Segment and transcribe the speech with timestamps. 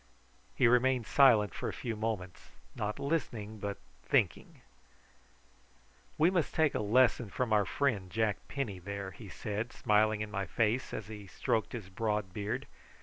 [0.55, 4.61] He remained silent for a few moments, not listening but thinking.
[6.17, 10.31] "We must take a lesson from our friend Jack Penny, there," he said, smiling in
[10.31, 12.65] my face as he stroked his broad beard.